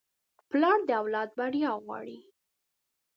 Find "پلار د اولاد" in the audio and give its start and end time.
0.49-1.29